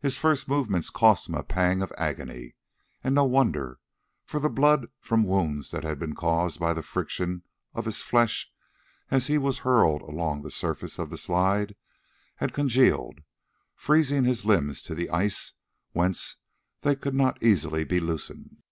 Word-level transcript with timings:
His 0.00 0.16
first 0.16 0.46
movements 0.46 0.90
cost 0.90 1.28
him 1.28 1.34
a 1.34 1.42
pang 1.42 1.82
of 1.82 1.92
agony, 1.98 2.54
and 3.02 3.16
no 3.16 3.24
wonder, 3.24 3.80
for 4.24 4.38
the 4.38 4.48
blood 4.48 4.86
from 5.00 5.24
wounds 5.24 5.72
that 5.72 5.82
had 5.82 5.98
been 5.98 6.14
caused 6.14 6.60
by 6.60 6.72
the 6.72 6.84
friction 6.84 7.42
of 7.74 7.84
his 7.84 8.00
flesh 8.00 8.48
as 9.10 9.26
he 9.26 9.38
was 9.38 9.58
hurled 9.66 10.02
along 10.02 10.42
the 10.42 10.52
surface 10.52 11.00
of 11.00 11.10
the 11.10 11.16
slide, 11.18 11.74
had 12.36 12.54
congealed, 12.54 13.22
freezing 13.74 14.22
his 14.22 14.44
limbs 14.44 14.84
to 14.84 14.94
the 14.94 15.10
ice, 15.10 15.54
whence 15.90 16.36
they 16.82 16.94
could 16.94 17.16
not 17.16 17.42
easily 17.42 17.82
be 17.82 17.98
loosened. 17.98 18.62